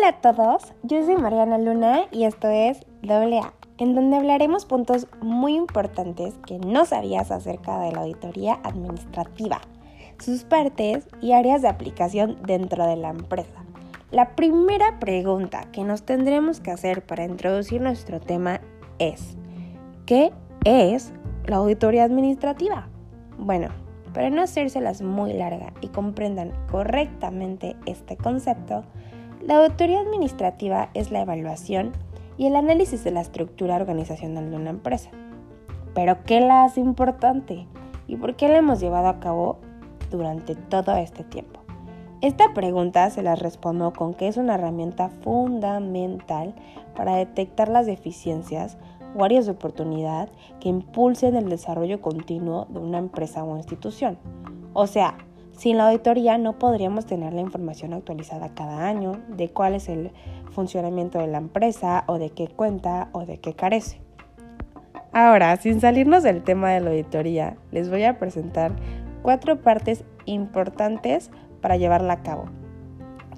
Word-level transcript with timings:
Hola 0.00 0.08
a 0.08 0.20
todos, 0.22 0.72
yo 0.82 1.04
soy 1.04 1.18
Mariana 1.18 1.58
Luna 1.58 2.06
y 2.10 2.24
esto 2.24 2.48
es 2.48 2.80
AA, 3.06 3.52
en 3.76 3.94
donde 3.94 4.16
hablaremos 4.16 4.64
puntos 4.64 5.06
muy 5.20 5.54
importantes 5.54 6.32
que 6.46 6.58
no 6.58 6.86
sabías 6.86 7.30
acerca 7.30 7.78
de 7.80 7.92
la 7.92 8.00
auditoría 8.00 8.60
administrativa, 8.62 9.60
sus 10.18 10.44
partes 10.44 11.06
y 11.20 11.32
áreas 11.32 11.60
de 11.60 11.68
aplicación 11.68 12.38
dentro 12.46 12.86
de 12.86 12.96
la 12.96 13.10
empresa. 13.10 13.62
La 14.10 14.36
primera 14.36 14.98
pregunta 15.00 15.70
que 15.70 15.84
nos 15.84 16.04
tendremos 16.04 16.60
que 16.60 16.70
hacer 16.70 17.04
para 17.04 17.26
introducir 17.26 17.82
nuestro 17.82 18.20
tema 18.20 18.62
es, 18.98 19.36
¿qué 20.06 20.32
es 20.64 21.12
la 21.44 21.56
auditoría 21.56 22.04
administrativa? 22.04 22.88
Bueno, 23.36 23.68
para 24.14 24.30
no 24.30 24.40
hacérselas 24.40 25.02
muy 25.02 25.34
larga 25.34 25.74
y 25.82 25.88
comprendan 25.88 26.52
correctamente 26.70 27.76
este 27.84 28.16
concepto, 28.16 28.82
la 29.40 29.56
auditoría 29.56 30.00
administrativa 30.00 30.90
es 30.94 31.10
la 31.10 31.22
evaluación 31.22 31.92
y 32.36 32.46
el 32.46 32.56
análisis 32.56 33.04
de 33.04 33.10
la 33.10 33.20
estructura 33.20 33.76
organizacional 33.76 34.50
de 34.50 34.56
una 34.56 34.70
empresa. 34.70 35.10
Pero 35.94 36.22
¿qué 36.24 36.40
la 36.40 36.64
hace 36.64 36.80
importante? 36.80 37.66
¿Y 38.06 38.16
por 38.16 38.36
qué 38.36 38.48
la 38.48 38.58
hemos 38.58 38.80
llevado 38.80 39.08
a 39.08 39.20
cabo 39.20 39.58
durante 40.10 40.54
todo 40.54 40.96
este 40.96 41.24
tiempo? 41.24 41.60
Esta 42.20 42.52
pregunta 42.52 43.08
se 43.08 43.22
la 43.22 43.34
respondo 43.34 43.92
con 43.94 44.12
que 44.12 44.28
es 44.28 44.36
una 44.36 44.56
herramienta 44.56 45.08
fundamental 45.22 46.54
para 46.94 47.16
detectar 47.16 47.68
las 47.68 47.86
deficiencias 47.86 48.76
o 49.16 49.24
áreas 49.24 49.46
de 49.46 49.52
oportunidad 49.52 50.28
que 50.60 50.68
impulsen 50.68 51.34
el 51.34 51.48
desarrollo 51.48 52.02
continuo 52.02 52.66
de 52.68 52.78
una 52.78 52.98
empresa 52.98 53.42
o 53.42 53.56
institución. 53.56 54.18
O 54.74 54.86
sea, 54.86 55.16
sin 55.60 55.76
la 55.76 55.88
auditoría 55.88 56.38
no 56.38 56.58
podríamos 56.58 57.04
tener 57.04 57.34
la 57.34 57.42
información 57.42 57.92
actualizada 57.92 58.54
cada 58.54 58.88
año 58.88 59.20
de 59.28 59.50
cuál 59.50 59.74
es 59.74 59.90
el 59.90 60.10
funcionamiento 60.52 61.18
de 61.18 61.26
la 61.26 61.36
empresa 61.36 62.04
o 62.06 62.18
de 62.18 62.30
qué 62.30 62.48
cuenta 62.48 63.10
o 63.12 63.26
de 63.26 63.36
qué 63.36 63.52
carece. 63.52 64.00
Ahora, 65.12 65.54
sin 65.58 65.82
salirnos 65.82 66.22
del 66.22 66.42
tema 66.42 66.70
de 66.70 66.80
la 66.80 66.88
auditoría, 66.88 67.58
les 67.72 67.90
voy 67.90 68.04
a 68.04 68.18
presentar 68.18 68.72
cuatro 69.20 69.60
partes 69.60 70.02
importantes 70.24 71.30
para 71.60 71.76
llevarla 71.76 72.14
a 72.14 72.22
cabo, 72.22 72.46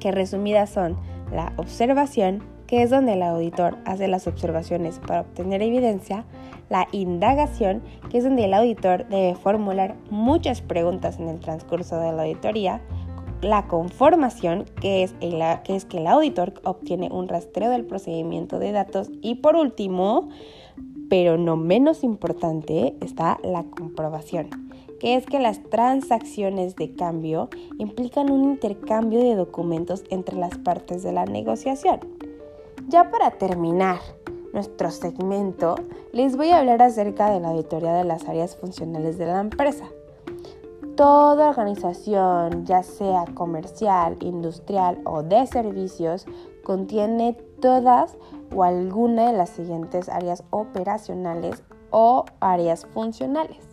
que 0.00 0.10
resumidas 0.10 0.70
son 0.70 0.96
la 1.30 1.52
observación, 1.54 2.42
que 2.68 2.82
es 2.82 2.90
donde 2.90 3.14
el 3.14 3.22
auditor 3.22 3.78
hace 3.86 4.06
las 4.06 4.28
observaciones 4.28 5.00
para 5.00 5.22
obtener 5.22 5.62
evidencia, 5.62 6.24
la 6.68 6.86
indagación, 6.92 7.82
que 8.10 8.18
es 8.18 8.24
donde 8.24 8.44
el 8.44 8.54
auditor 8.54 9.08
debe 9.08 9.34
formular 9.34 9.96
muchas 10.10 10.60
preguntas 10.60 11.18
en 11.18 11.28
el 11.28 11.40
transcurso 11.40 11.98
de 11.98 12.12
la 12.12 12.22
auditoría, 12.22 12.82
la 13.40 13.66
conformación, 13.66 14.66
que 14.80 15.02
es, 15.02 15.14
que 15.14 15.76
es 15.76 15.86
que 15.86 15.98
el 15.98 16.06
auditor 16.06 16.54
obtiene 16.62 17.08
un 17.10 17.26
rastreo 17.26 17.70
del 17.70 17.86
procedimiento 17.86 18.58
de 18.58 18.72
datos 18.72 19.10
y 19.22 19.36
por 19.36 19.56
último, 19.56 20.28
pero 21.08 21.38
no 21.38 21.56
menos 21.56 22.04
importante, 22.04 22.96
está 23.00 23.38
la 23.42 23.64
comprobación, 23.64 24.50
que 25.00 25.14
es 25.14 25.24
que 25.24 25.38
las 25.38 25.62
transacciones 25.70 26.76
de 26.76 26.94
cambio 26.94 27.48
implican 27.78 28.30
un 28.30 28.44
intercambio 28.44 29.20
de 29.20 29.36
documentos 29.36 30.04
entre 30.10 30.36
las 30.36 30.58
partes 30.58 31.02
de 31.02 31.12
la 31.12 31.24
negociación. 31.24 32.17
Ya 32.88 33.10
para 33.10 33.32
terminar 33.32 33.98
nuestro 34.54 34.90
segmento, 34.90 35.74
les 36.12 36.38
voy 36.38 36.48
a 36.52 36.58
hablar 36.60 36.80
acerca 36.80 37.28
de 37.28 37.38
la 37.38 37.50
auditoría 37.50 37.92
de 37.92 38.04
las 38.04 38.26
áreas 38.26 38.56
funcionales 38.56 39.18
de 39.18 39.26
la 39.26 39.40
empresa. 39.40 39.84
Toda 40.96 41.50
organización, 41.50 42.64
ya 42.64 42.82
sea 42.82 43.26
comercial, 43.34 44.16
industrial 44.20 45.02
o 45.04 45.22
de 45.22 45.46
servicios, 45.46 46.24
contiene 46.64 47.34
todas 47.60 48.16
o 48.56 48.64
alguna 48.64 49.30
de 49.30 49.36
las 49.36 49.50
siguientes 49.50 50.08
áreas 50.08 50.42
operacionales 50.48 51.62
o 51.90 52.24
áreas 52.40 52.86
funcionales, 52.86 53.68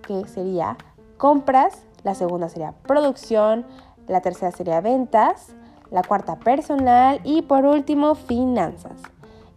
que 0.00 0.26
sería 0.26 0.78
compras, 1.18 1.84
la 2.04 2.14
segunda 2.14 2.48
sería 2.48 2.72
producción, 2.86 3.66
la 4.08 4.22
tercera 4.22 4.50
sería 4.50 4.80
ventas, 4.80 5.54
la 5.90 6.02
cuarta 6.02 6.38
personal 6.38 7.20
y 7.24 7.42
por 7.42 7.64
último 7.64 8.14
finanzas. 8.14 9.00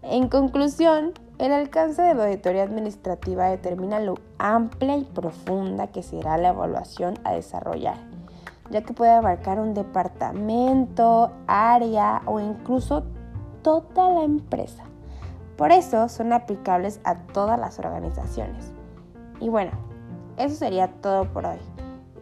En 0.02 0.28
conclusión, 0.28 1.14
el 1.40 1.52
alcance 1.52 2.02
de 2.02 2.14
la 2.14 2.26
auditoría 2.26 2.64
administrativa 2.64 3.48
determina 3.48 4.00
lo 4.00 4.16
amplia 4.38 4.98
y 4.98 5.04
profunda 5.04 5.88
que 5.88 6.04
será 6.04 6.38
la 6.38 6.50
evaluación 6.50 7.18
a 7.24 7.34
desarrollar, 7.34 7.98
ya 8.70 8.82
que 8.82 8.94
puede 8.94 9.12
abarcar 9.12 9.60
un 9.60 9.74
departamento, 9.74 11.32
área 11.48 12.22
o 12.26 12.40
incluso 12.40 13.04
toda 13.62 14.10
la 14.10 14.24
empresa. 14.24 14.84
Por 15.58 15.72
eso 15.72 16.10
son 16.10 16.34
aplicables 16.34 17.00
a 17.04 17.16
todas 17.16 17.60
las 17.60 17.80
organizaciones. 17.80 18.72
Y 19.40 19.50
bueno, 19.50 19.72
eso 20.38 20.56
sería 20.56 20.88
todo 20.88 21.26
por 21.26 21.46
hoy. 21.46 21.73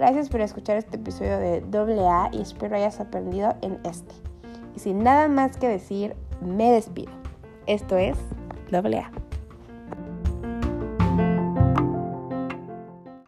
Gracias 0.01 0.29
por 0.29 0.41
escuchar 0.41 0.77
este 0.77 0.95
episodio 0.95 1.37
de 1.37 1.63
AA 1.77 2.31
y 2.33 2.41
espero 2.41 2.75
hayas 2.75 2.99
aprendido 2.99 3.55
en 3.61 3.77
este. 3.83 4.15
Y 4.75 4.79
sin 4.79 5.03
nada 5.03 5.27
más 5.27 5.57
que 5.57 5.67
decir, 5.67 6.15
me 6.41 6.71
despido. 6.71 7.11
Esto 7.67 7.97
es 7.97 8.17
AA. 8.71 9.20